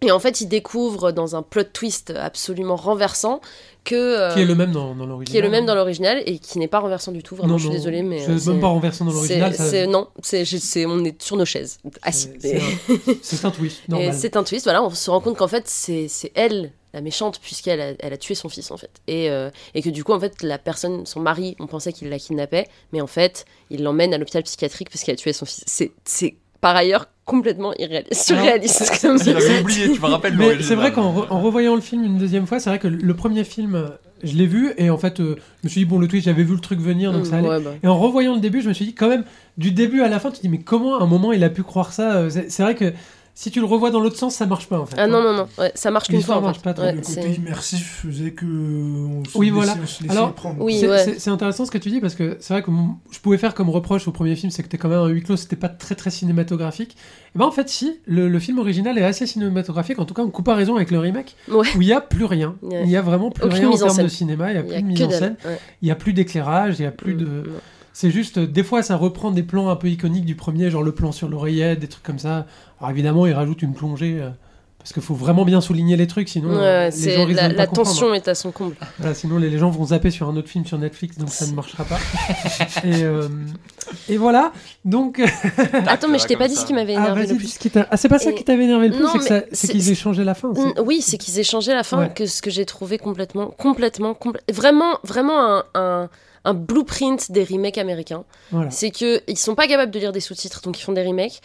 Et 0.00 0.12
en 0.12 0.20
fait, 0.20 0.40
il 0.40 0.46
découvre 0.46 1.10
dans 1.10 1.34
un 1.34 1.42
plot 1.42 1.64
twist 1.72 2.10
absolument 2.16 2.76
renversant 2.76 3.40
que. 3.82 3.96
euh, 3.96 4.32
Qui 4.32 4.42
est 4.42 4.44
le 4.44 4.54
même 4.54 4.70
dans, 4.70 4.94
dans 4.94 5.06
l'original. 5.06 5.32
qui 5.32 5.36
est 5.38 5.42
le 5.42 5.48
même 5.50 5.66
dans 5.66 5.74
l'original 5.74 6.22
et 6.24 6.38
qui 6.38 6.60
n'est 6.60 6.68
pas 6.68 6.78
renversant 6.78 7.10
du 7.10 7.24
tout. 7.24 7.34
Vraiment, 7.34 7.54
Non, 7.54 7.58
je 7.58 7.62
suis 7.64 7.70
non, 7.70 7.74
désolée, 7.74 8.02
mais. 8.04 8.20
C'est 8.24 8.46
même 8.52 8.60
pas 8.60 8.68
renversant 8.68 9.04
dans 9.06 9.10
l'original. 9.12 9.52
ça- 9.56 9.86
non, 9.88 10.06
c'est- 10.22 10.86
on 10.86 11.04
est 11.04 11.20
sur 11.20 11.36
nos 11.36 11.44
chaises, 11.44 11.78
assis. 12.02 12.28
c'est- 12.38 12.60
un- 12.60 13.48
un 13.48 13.50
twist. 13.50 13.82
C'est 14.12 14.36
un 14.36 14.44
twist, 14.44 14.64
voilà, 14.64 14.84
on 14.84 14.90
se 14.90 15.10
rend 15.10 15.20
compte 15.20 15.36
qu'en 15.36 15.48
fait, 15.48 15.64
c'est, 15.66 16.06
c'est 16.06 16.30
elle, 16.36 16.70
la 16.94 17.00
méchante, 17.00 17.38
puisqu'elle 17.40 17.80
a, 17.80 17.92
elle 17.98 18.12
a 18.12 18.16
tué 18.16 18.34
son 18.34 18.48
fils, 18.48 18.70
en 18.70 18.76
fait. 18.76 18.90
Et, 19.06 19.30
euh, 19.30 19.50
et 19.74 19.82
que 19.82 19.90
du 19.90 20.04
coup, 20.04 20.12
en 20.12 20.20
fait, 20.20 20.42
la 20.42 20.58
personne, 20.58 21.04
son 21.06 21.20
mari, 21.20 21.56
on 21.60 21.66
pensait 21.66 21.92
qu'il 21.92 22.08
la 22.08 22.18
kidnappait, 22.18 22.66
mais 22.92 23.00
en 23.00 23.06
fait, 23.06 23.44
il 23.70 23.82
l'emmène 23.82 24.14
à 24.14 24.18
l'hôpital 24.18 24.42
psychiatrique 24.42 24.88
parce 24.90 25.04
qu'elle 25.04 25.14
a 25.14 25.18
tué 25.18 25.32
son 25.32 25.44
fils. 25.44 25.64
C'est, 25.66 25.92
c'est 26.04 26.36
par 26.60 26.74
ailleurs 26.74 27.06
complètement 27.24 27.74
irréaliste, 27.78 28.24
surréaliste. 28.24 28.90
comme 29.02 29.18
ça. 29.18 29.38
J'avais 29.38 29.60
oublié, 29.60 29.92
tu 29.92 30.00
me 30.00 30.06
rappelles 30.06 30.36
c'est 30.62 30.74
vrai 30.74 30.92
qu'en 30.92 31.14
re- 31.14 31.26
en 31.30 31.40
revoyant 31.40 31.74
le 31.74 31.80
film 31.82 32.02
une 32.04 32.18
deuxième 32.18 32.46
fois, 32.46 32.58
c'est 32.58 32.70
vrai 32.70 32.78
que 32.78 32.88
le 32.88 33.14
premier 33.14 33.44
film, 33.44 33.90
je 34.24 34.34
l'ai 34.34 34.46
vu 34.46 34.72
et 34.78 34.90
en 34.90 34.98
fait, 34.98 35.20
euh, 35.20 35.36
je 35.62 35.66
me 35.66 35.68
suis 35.68 35.80
dit, 35.82 35.84
bon, 35.84 35.98
le 35.98 36.08
twist, 36.08 36.24
j'avais 36.24 36.42
vu 36.42 36.54
le 36.54 36.60
truc 36.60 36.80
venir, 36.80 37.12
donc 37.12 37.26
ça 37.26 37.36
allait. 37.36 37.48
Ouais, 37.48 37.60
bah. 37.60 37.74
Et 37.82 37.86
en 37.86 37.98
revoyant 37.98 38.34
le 38.34 38.40
début, 38.40 38.62
je 38.62 38.68
me 38.68 38.72
suis 38.74 38.86
dit, 38.86 38.94
quand 38.94 39.08
même, 39.08 39.24
du 39.56 39.72
début 39.72 40.02
à 40.02 40.08
la 40.08 40.18
fin, 40.18 40.30
tu 40.30 40.38
te 40.38 40.42
dis, 40.42 40.48
mais 40.48 40.58
comment 40.58 40.98
à 40.98 41.02
un 41.02 41.06
moment 41.06 41.32
il 41.32 41.44
a 41.44 41.50
pu 41.50 41.62
croire 41.62 41.92
ça 41.92 42.16
euh, 42.16 42.30
c'est 42.30 42.62
vrai 42.62 42.74
que 42.74 42.92
si 43.40 43.52
tu 43.52 43.60
le 43.60 43.66
revois 43.66 43.92
dans 43.92 44.00
l'autre 44.00 44.16
sens, 44.16 44.34
ça 44.34 44.46
marche 44.46 44.66
pas 44.66 44.80
en 44.80 44.86
fait. 44.86 44.96
Ah 44.98 45.06
non, 45.06 45.22
non, 45.22 45.32
non, 45.32 45.46
ouais, 45.58 45.70
ça 45.76 45.92
marche 45.92 46.08
qu'une 46.08 46.16
L'histoire 46.16 46.38
fois. 46.38 46.46
en 46.46 46.48
marche 46.48 46.58
fait. 46.58 46.64
pas 46.64 46.74
trop, 46.74 46.84
Ouais, 46.86 46.92
le 46.92 47.02
côté 47.02 47.34
immersif 47.34 48.04
faisait 48.04 48.32
que 48.32 48.44
on 48.44 49.22
se 49.24 49.38
Oui, 49.38 49.46
laissait- 49.46 49.54
voilà. 49.54 49.76
on 49.80 49.86
se 49.86 50.02
laissait 50.02 50.12
Alors, 50.12 50.32
prendre. 50.34 50.56
Oui, 50.60 50.78
C'est- 50.80 50.88
ouais. 50.88 51.28
intéressant 51.32 51.64
ce 51.64 51.70
que 51.70 51.78
tu 51.78 51.88
dis 51.90 52.00
parce 52.00 52.16
que 52.16 52.36
c'est 52.40 52.52
vrai 52.52 52.64
que 52.64 52.72
mon- 52.72 52.96
je 53.12 53.20
pouvais 53.20 53.38
faire 53.38 53.54
comme 53.54 53.70
reproche 53.70 54.08
au 54.08 54.10
premier 54.10 54.34
film, 54.34 54.50
c'est 54.50 54.64
que 54.64 54.68
t'es 54.68 54.76
quand 54.76 54.88
même 54.88 54.98
un 54.98 55.06
huis 55.06 55.22
clos, 55.22 55.36
c'était 55.36 55.54
pas 55.54 55.68
très 55.68 55.94
très 55.94 56.10
cinématographique. 56.10 56.96
Et 57.36 57.38
ben 57.38 57.44
en 57.44 57.52
fait, 57.52 57.68
si, 57.68 58.00
le, 58.06 58.28
le 58.28 58.38
film 58.40 58.58
original 58.58 58.98
est 58.98 59.04
assez 59.04 59.24
cinématographique, 59.24 60.00
en 60.00 60.04
tout 60.04 60.14
cas 60.14 60.22
en 60.22 60.30
comparaison 60.30 60.74
avec 60.74 60.90
le 60.90 60.98
remake, 60.98 61.36
Ouais. 61.48 61.68
où 61.76 61.82
il 61.82 61.86
y 61.86 61.92
a 61.92 62.00
plus 62.00 62.24
rien. 62.24 62.56
Ouais. 62.62 62.82
Il 62.84 62.90
y 62.90 62.96
a 62.96 63.02
vraiment 63.02 63.30
plus 63.30 63.44
Aucune 63.44 63.58
rien 63.58 63.70
en 63.70 63.76
termes 63.76 64.02
de 64.02 64.08
cinéma, 64.08 64.50
il 64.50 64.56
y 64.56 64.58
a 64.58 64.62
y 64.62 64.64
plus 64.64 64.74
a 64.74 64.80
de 64.80 64.86
mise 64.86 65.02
en 65.04 65.10
scène, 65.10 65.36
ouais. 65.44 65.58
il 65.82 65.86
y 65.86 65.90
a 65.92 65.94
plus 65.94 66.12
d'éclairage, 66.12 66.74
il 66.80 66.82
y 66.82 66.86
a 66.86 66.90
plus 66.90 67.14
de. 67.14 67.44
C'est 68.00 68.12
juste, 68.12 68.38
euh, 68.38 68.46
des 68.46 68.62
fois, 68.62 68.84
ça 68.84 68.94
reprend 68.94 69.32
des 69.32 69.42
plans 69.42 69.70
un 69.70 69.74
peu 69.74 69.88
iconiques 69.88 70.24
du 70.24 70.36
premier, 70.36 70.70
genre 70.70 70.84
le 70.84 70.92
plan 70.92 71.10
sur 71.10 71.28
l'oreillette, 71.28 71.80
des 71.80 71.88
trucs 71.88 72.04
comme 72.04 72.20
ça. 72.20 72.46
Alors 72.78 72.92
évidemment, 72.92 73.26
il 73.26 73.32
rajoute 73.32 73.60
une 73.60 73.74
plongée. 73.74 74.18
euh, 74.20 74.30
parce 74.78 74.92
qu'il 74.92 75.02
faut 75.02 75.16
vraiment 75.16 75.44
bien 75.44 75.60
souligner 75.60 75.96
les 75.96 76.06
trucs, 76.06 76.28
sinon 76.28 76.50
Ouais, 76.50 76.62
euh, 76.62 76.90
les 76.90 77.10
gens 77.16 77.24
risquent 77.24 77.40
la, 77.40 77.48
la 77.48 77.66
tension 77.66 78.14
est 78.14 78.28
à 78.28 78.36
son 78.36 78.52
comble. 78.52 78.76
Voilà, 79.00 79.12
sinon 79.14 79.36
les, 79.36 79.50
les 79.50 79.58
gens 79.58 79.68
vont 79.70 79.86
zapper 79.86 80.12
sur 80.12 80.28
un 80.28 80.36
autre 80.36 80.48
film 80.48 80.64
sur 80.64 80.78
Netflix, 80.78 81.18
donc 81.18 81.30
ça 81.30 81.44
ne 81.48 81.52
marchera 81.54 81.82
pas. 81.84 81.98
et, 82.84 83.02
euh, 83.02 83.28
et 84.08 84.16
voilà, 84.16 84.52
donc... 84.84 85.20
Attends, 85.88 86.06
mais 86.08 86.20
je 86.20 86.26
t'ai 86.28 86.36
pas 86.36 86.46
dit 86.46 86.54
ça. 86.54 86.60
ce 86.60 86.66
qui 86.66 86.74
m'avait 86.74 86.94
ah, 86.94 87.00
énervé 87.00 87.22
vas-y, 87.22 87.32
le 87.32 87.36
plus. 87.38 87.48
ce 87.48 87.58
qui 87.58 87.68
t'a- 87.70 87.88
ah, 87.90 87.96
c'est 87.96 88.08
pas 88.08 88.20
ça 88.20 88.30
Et- 88.30 88.34
qui 88.36 88.44
t'avait 88.44 88.62
énervé 88.64 88.88
le 88.90 88.94
plus, 88.94 89.02
Non, 89.02 89.14
c'est 89.50 89.68
qu'ils 89.68 89.90
aient 89.90 89.94
changé 89.96 90.22
la 90.22 90.34
fin. 90.34 90.52
Oui, 90.86 91.02
c'est 91.02 91.18
qu'ils 91.18 91.40
aient 91.40 91.42
changé 91.44 91.72
la 91.74 91.82
fin, 91.82 91.98
Ouais. 91.98 92.12
que 92.14 92.26
ce 92.26 92.40
que 92.40 92.50
j'ai 92.50 92.64
trouvé 92.64 92.98
complètement, 92.98 93.48
complètement, 93.58 94.12
complè- 94.12 94.40
vraiment, 94.52 95.00
vraiment 95.02 95.40
un, 95.40 95.64
un, 95.74 96.08
un 96.48 96.54
blueprint 96.54 97.30
des 97.30 97.44
remakes 97.44 97.76
américains. 97.76 98.24
Voilà. 98.50 98.70
C'est 98.70 98.90
que 98.90 99.20
ils 99.28 99.36
sont 99.36 99.54
pas 99.54 99.68
capables 99.68 99.92
de 99.92 99.98
lire 99.98 100.12
des 100.12 100.20
sous-titres, 100.20 100.62
donc 100.62 100.78
ils 100.80 100.82
font 100.82 100.92
des 100.92 101.06
remakes. 101.06 101.40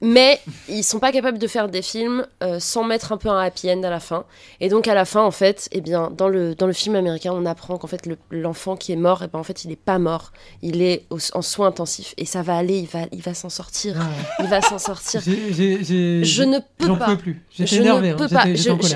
Mais 0.00 0.38
ils 0.68 0.84
sont 0.84 1.00
pas 1.00 1.10
capables 1.10 1.38
de 1.38 1.46
faire 1.48 1.68
des 1.68 1.82
films 1.82 2.24
euh, 2.44 2.60
sans 2.60 2.84
mettre 2.84 3.10
un 3.10 3.16
peu 3.16 3.28
un 3.28 3.40
happy 3.40 3.68
end 3.70 3.82
à 3.82 3.90
la 3.90 3.98
fin. 3.98 4.24
Et 4.60 4.68
donc 4.68 4.86
à 4.86 4.94
la 4.94 5.04
fin, 5.04 5.22
en 5.22 5.32
fait, 5.32 5.68
eh 5.72 5.80
bien, 5.80 6.12
dans 6.16 6.28
le, 6.28 6.54
dans 6.54 6.68
le 6.68 6.72
film 6.72 6.94
américain, 6.94 7.32
on 7.34 7.44
apprend 7.44 7.78
qu'en 7.78 7.88
fait 7.88 8.06
le- 8.06 8.16
l'enfant 8.30 8.76
qui 8.76 8.92
est 8.92 8.96
mort, 8.96 9.22
eh 9.24 9.26
ben, 9.26 9.40
en 9.40 9.42
fait, 9.42 9.64
il 9.64 9.72
est 9.72 9.76
pas 9.76 9.98
mort. 9.98 10.32
Il 10.62 10.82
est 10.82 11.04
au- 11.10 11.18
en 11.34 11.42
soins 11.42 11.66
intensifs 11.66 12.14
et 12.16 12.26
ça 12.26 12.42
va 12.42 12.56
aller. 12.56 12.78
Il 12.78 12.86
va, 12.86 13.00
il 13.10 13.22
va 13.22 13.34
s'en 13.34 13.48
sortir. 13.48 13.96
Ah, 14.00 14.42
Il 14.44 14.46
va 14.46 14.60
s'en 14.60 14.78
sortir. 14.78 15.20
Je 15.20 16.42
ne 16.44 16.58
peux 16.78 16.96
pas. 16.96 17.04
pouvais 17.06 17.16
plus. 17.16 17.42
J'étais 17.50 17.76
Je 17.76 17.80
énervé. 17.80 18.08
ne 18.10 18.14
hein, 18.14 18.16
peux 18.16 18.28
pas. 18.28 18.44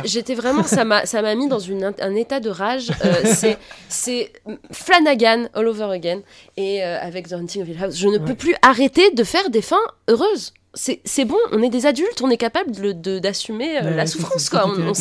j'étais- 0.04 0.35
vraiment, 0.35 0.62
ça 0.62 0.85
m'a, 0.85 1.04
ça 1.04 1.21
m'a 1.21 1.35
mis 1.35 1.49
dans 1.49 1.59
une, 1.59 1.92
un 2.00 2.14
état 2.14 2.38
de 2.38 2.49
rage. 2.49 2.90
Euh, 3.04 3.12
c'est, 3.25 3.59
c'est 3.88 4.32
Flanagan 4.71 5.47
all 5.54 5.66
over 5.66 5.90
again 5.92 6.21
et 6.56 6.82
euh, 6.85 7.00
avec 7.00 7.28
The 7.28 7.32
Haunting 7.32 7.62
of 7.62 7.68
Hill 7.68 7.82
House. 7.82 7.97
Je 7.97 8.06
ne 8.09 8.18
Ouais. 8.18 8.25
peux 8.25 8.35
plus 8.35 8.54
arrêter 8.62 9.11
de 9.11 9.25
faire 9.25 9.50
des 9.50 9.62
fins 9.62 9.76
heureuses. 10.09 10.52
C'est, 10.75 11.25
bon, 11.26 11.37
on 11.52 11.62
est 11.62 11.69
des 11.69 11.85
adultes, 11.85 12.23
on 12.23 12.31
est 12.31 12.38
capable 12.38 12.73
de, 12.73 12.93
de- 12.93 13.19
d'assumer 13.19 13.76
euh, 13.83 13.95
la 13.95 14.07
souffrance 14.07 14.49
quoi. 14.49 14.64
On- 14.67 14.71
on 14.71 14.76
Non, 14.76 14.93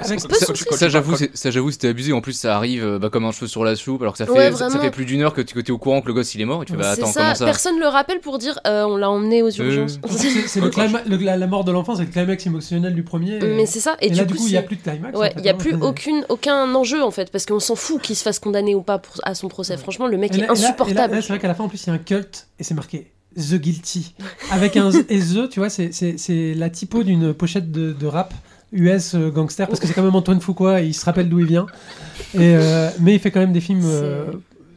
ça- 0.00 0.88
j'avoue, 0.88 1.14
c'est- 1.14 1.36
ça 1.36 1.50
j'avoue, 1.50 1.70
c'était 1.70 1.88
abusé. 1.88 2.14
En 2.14 2.22
plus, 2.22 2.32
ça 2.32 2.56
arrive 2.56 2.82
euh, 2.84 2.98
bah, 2.98 3.10
comme 3.10 3.26
un 3.26 3.32
cheveu 3.32 3.46
sur 3.46 3.62
la 3.62 3.76
soupe, 3.76 4.00
alors 4.00 4.14
que 4.14 4.18
ça 4.18 4.24
fait, 4.24 4.32
Ouais, 4.32 4.52
ça, 4.52 4.70
fait 4.70 4.90
plus 4.90 5.04
d'une 5.04 5.20
heure 5.20 5.34
que 5.34 5.42
tu 5.42 5.58
es 5.58 5.70
au 5.70 5.76
courant 5.76 6.00
que 6.00 6.06
le 6.08 6.14
gosse 6.14 6.34
il 6.34 6.40
est 6.40 6.46
mort. 6.46 6.62
Et 6.62 6.64
tu 6.66 6.72
fais, 6.72 6.78
bah, 6.78 6.94
c'est 6.94 7.02
attends, 7.02 7.12
ça, 7.12 7.20
comment 7.20 7.34
ça 7.34 7.44
personne 7.44 7.78
le 7.78 7.86
rappelle 7.86 8.20
pour 8.20 8.38
dire 8.38 8.58
euh, 8.66 8.84
on 8.84 8.96
l'a 8.96 9.10
emmené 9.10 9.42
aux 9.42 9.50
Euh, 9.60 9.64
urgences. 9.64 10.00
C'est 10.08 10.30
c'est 10.48 10.60
la, 11.20 11.36
la 11.36 11.46
mort 11.46 11.64
de 11.64 11.72
l'enfant, 11.72 11.96
c'est 11.96 12.04
le 12.04 12.10
climax 12.10 12.46
émotionnel 12.46 12.94
du 12.94 13.02
premier. 13.02 13.36
et- 13.36 13.40
mais 13.56 13.66
c'est 13.66 13.80
ça. 13.80 13.96
Et, 14.00 14.06
et 14.06 14.10
là, 14.14 14.24
du 14.24 14.32
du 14.32 14.38
coup, 14.38 14.46
il 14.46 14.52
n'y 14.52 14.56
a 14.56 14.62
plus 14.62 14.76
de 14.76 14.82
climax. 14.82 15.18
Ouais, 15.18 15.34
il 15.36 15.42
n'y 15.42 15.50
a 15.50 15.54
plus 15.54 15.74
aucune, 15.82 16.24
aucun 16.30 16.74
enjeu 16.74 17.02
en 17.02 17.10
fait, 17.10 17.30
parce 17.30 17.44
qu'on 17.44 17.60
s'en 17.60 17.74
fout 17.74 18.00
qu'il 18.00 18.16
se 18.16 18.22
fasse 18.22 18.38
condamner 18.38 18.74
ou 18.74 18.80
pas 18.82 18.98
pour, 18.98 19.16
à 19.24 19.34
son 19.34 19.48
procès. 19.48 19.76
Franchement, 19.76 20.06
le 20.06 20.16
mec 20.16 20.30
là- 20.32 20.38
est 20.38 20.40
là- 20.40 20.46
là- 20.46 20.52
insupportable. 20.52 21.14
là, 21.14 21.20
c'est 21.20 21.28
vrai 21.28 21.38
qu'à 21.38 21.48
la 21.48 21.54
fin, 21.54 21.64
en 21.64 21.68
plus, 21.68 21.84
il 21.84 21.88
y 21.88 21.90
a 21.90 21.92
un 21.94 21.98
culte 21.98 22.46
et 22.58 22.64
c'est 22.64 22.74
marqué 22.74 23.10
The 23.40 23.54
Guilty. 23.60 24.14
Avec 24.50 24.76
un 24.76 24.90
et 24.90 25.18
The, 25.20 25.48
tu 25.48 25.60
vois, 25.60 25.70
c'est- 25.70 26.54
la 26.54 26.70
typo 26.70 27.02
d'une 27.02 27.32
pochette 27.34 27.70
de, 27.72 27.92
de 27.92 28.06
rap 28.06 28.32
US 28.72 29.14
euh, 29.14 29.30
gangster 29.30 29.66
parce 29.66 29.80
que 29.80 29.86
c'est 29.88 29.94
quand 29.94 30.02
même 30.04 30.14
Antoine 30.14 30.40
Fuqua 30.40 30.80
et 30.82 30.86
il 30.86 30.94
se 30.94 31.04
rappelle 31.04 31.28
d'où 31.28 31.40
il 31.40 31.46
vient. 31.46 31.66
Et, 32.34 32.38
euh, 32.54 32.88
mais 33.00 33.14
il 33.14 33.18
fait 33.20 33.30
quand 33.32 33.40
même 33.40 33.52
des 33.52 33.60
films. 33.60 33.82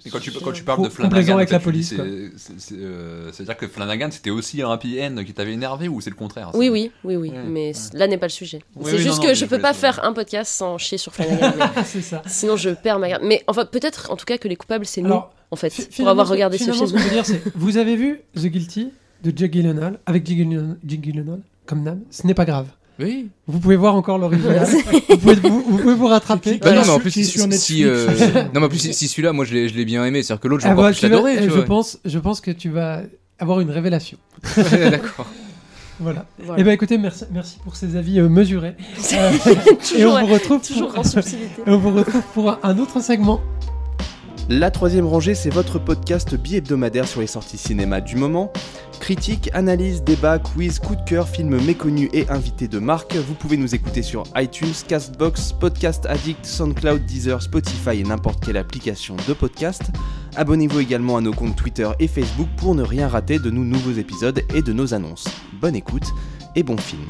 Et 0.05 0.09
quand 0.09 0.19
tu, 0.19 0.31
quand 0.31 0.51
tu 0.51 0.63
parles 0.63 0.83
de 0.83 0.89
Flanagan, 0.89 1.37
avec 1.37 1.49
la 1.49 1.59
tu 1.59 1.63
dis, 1.63 1.65
police, 1.65 1.89
c'est- 1.89 1.95
quoi. 1.95 2.05
c'est- 2.35 2.53
c'est, 2.59 2.75
euh, 2.75 3.31
C'est-à-dire 3.31 3.55
que 3.57 3.67
Flanagan, 3.67 4.09
c'était 4.11 4.29
aussi 4.31 4.61
un 4.61 4.69
happy 4.71 4.99
end 5.01 5.23
qui 5.25 5.33
t'avait 5.33 5.53
énervé 5.53 5.87
ou 5.87 6.01
c'est 6.01 6.09
le 6.09 6.15
contraire 6.15 6.51
Oui, 6.53 6.65
c'est- 6.65 6.71
oui, 6.71 6.91
oui, 7.05 7.15
oui, 7.15 7.29
Ouais, 7.29 7.43
mais 7.47 7.71
là 7.93 8.07
n'est 8.07 8.17
pas 8.17 8.25
le 8.25 8.31
sujet. 8.31 8.59
Oui, 8.75 8.83
c'est 8.87 8.97
oui, 8.97 9.01
juste 9.01 9.21
non, 9.21 9.29
que 9.29 9.33
je 9.33 9.45
mais 9.45 9.49
peux 9.49 9.59
pas 9.59 9.73
faire 9.73 10.03
un 10.03 10.11
podcast 10.13 10.51
sans 10.53 10.77
chier 10.77 10.97
sur 10.97 11.13
Flanagan. 11.15 11.53
mais 11.57 11.83
c'est 11.85 12.01
ça. 12.01 12.21
sinon, 12.27 12.57
je 12.57 12.69
perds 12.71 12.99
ma 12.99 13.09
garde. 13.09 13.23
Mais 13.25 13.43
enfin, 13.47 13.65
peut-être, 13.65 14.11
en 14.11 14.15
tout 14.17 14.25
cas, 14.25 14.37
que 14.37 14.47
les 14.47 14.55
coupables, 14.57 14.85
c'est 14.85 15.01
nous, 15.01 15.19
en 15.51 15.55
fait, 15.55 15.89
pour 15.95 16.07
avoir 16.09 16.27
regardé 16.27 16.57
ce 16.57 16.71
film. 16.71 16.85
ce 16.87 16.91
que 16.93 16.99
je 16.99 17.03
veux 17.03 17.09
dire, 17.11 17.25
c'est 17.25 17.41
vous 17.55 17.77
avez 17.77 17.95
vu 17.95 18.19
The 18.35 18.47
Guilty 18.47 18.89
de 19.23 19.31
Jake 19.37 19.53
Gyllenhaal 19.53 19.99
avec 20.05 20.25
Jake 20.27 20.37
Gyllenhaal 21.01 21.39
comme 21.65 21.81
Nam. 21.83 22.01
Ce 22.11 22.27
n'est 22.27 22.33
pas 22.33 22.45
grave. 22.45 22.67
Oui. 22.99 23.29
Vous 23.47 23.59
pouvez 23.59 23.75
voir 23.75 23.95
encore 23.95 24.17
l'original. 24.19 24.65
vous, 25.09 25.17
pouvez, 25.17 25.35
vous, 25.35 25.61
vous 25.61 25.77
pouvez 25.77 25.95
vous 25.95 26.07
rattraper. 26.07 26.57
Bah 26.59 26.73
non, 26.73 26.81
mais 26.83 26.89
en 26.89 26.99
plus, 26.99 27.11
si, 27.11 27.25
sur 27.25 27.41
si, 27.41 27.47
Netflix. 27.47 27.81
euh, 27.85 28.43
non, 28.53 28.59
mais 28.59 28.65
en 28.65 28.69
plus, 28.69 28.77
si, 28.79 28.93
si 28.93 29.07
celui-là, 29.07 29.33
moi, 29.33 29.45
je 29.45 29.53
l'ai, 29.53 29.69
je 29.69 29.75
l'ai 29.75 29.85
bien 29.85 30.05
aimé. 30.05 30.21
C'est-à-dire 30.21 30.41
que 30.41 30.47
l'autre, 30.47 30.61
j'ai 30.63 30.69
Ah, 30.69 30.73
encore 30.73 30.83
bah, 30.85 30.91
plus 30.91 30.99
tu 30.99 31.07
vas- 31.07 31.15
adoré. 31.15 31.35
eh, 31.39 31.43
je, 31.43 31.49
vois. 31.49 31.65
pense, 31.65 31.97
je 32.05 32.19
pense 32.19 32.39
que 32.41 32.51
tu 32.51 32.69
vas 32.69 33.01
avoir 33.39 33.59
une 33.61 33.71
révélation. 33.71 34.17
D'accord. 34.57 35.25
Voilà. 35.99 36.25
Voilà. 36.39 36.59
Eh 36.59 36.63
ben 36.63 36.71
écoutez, 36.71 36.97
merci, 36.97 37.23
merci 37.31 37.57
pour 37.63 37.75
ces 37.75 37.95
avis 37.95 38.19
euh, 38.19 38.27
mesurés. 38.29 38.75
Euh, 39.13 39.31
et 39.95 40.05
on 40.05 40.19
vous 40.25 40.33
retrouve 40.33 40.61
toujours 40.65 40.89
pour, 40.89 40.99
en 40.99 41.03
subtilité. 41.03 41.61
et 41.65 41.69
on 41.69 41.77
vous 41.77 41.91
retrouve 41.93 42.23
pour 42.33 42.49
un, 42.51 42.59
un 42.63 42.77
autre 42.79 42.99
segment. 43.01 43.41
La 44.49 44.71
troisième 44.71 45.05
rangée, 45.05 45.35
c'est 45.35 45.49
votre 45.51 45.79
podcast 45.79 46.35
bi-hebdomadaire 46.35 47.07
sur 47.07 47.21
les 47.21 47.27
sorties 47.27 47.57
cinéma 47.57 48.01
du 48.01 48.17
moment. 48.17 48.51
Critique, 49.03 49.49
analyse, 49.51 50.01
débat, 50.01 50.39
quiz, 50.39 50.79
coup 50.79 50.95
de 50.95 51.03
cœur, 51.03 51.27
films 51.27 51.61
méconnus 51.65 52.09
et 52.13 52.25
invités 52.29 52.69
de 52.69 52.79
marque. 52.79 53.13
Vous 53.17 53.33
pouvez 53.33 53.57
nous 53.57 53.75
écouter 53.75 54.01
sur 54.01 54.23
iTunes, 54.37 54.71
Castbox, 54.87 55.51
Podcast 55.51 56.05
Addict, 56.05 56.45
SoundCloud, 56.45 57.05
Deezer, 57.05 57.41
Spotify 57.41 57.99
et 57.99 58.03
n'importe 58.03 58.45
quelle 58.45 58.55
application 58.55 59.17
de 59.27 59.33
podcast. 59.33 59.81
Abonnez-vous 60.37 60.79
également 60.79 61.17
à 61.17 61.21
nos 61.21 61.33
comptes 61.33 61.57
Twitter 61.57 61.89
et 61.99 62.07
Facebook 62.07 62.47
pour 62.55 62.75
ne 62.75 62.81
rien 62.81 63.09
rater 63.09 63.39
de 63.39 63.49
nos 63.49 63.65
nouveaux 63.65 63.91
épisodes 63.91 64.41
et 64.55 64.61
de 64.61 64.71
nos 64.71 64.93
annonces. 64.93 65.27
Bonne 65.59 65.75
écoute 65.75 66.07
et 66.55 66.63
bon 66.63 66.77
film. 66.77 67.03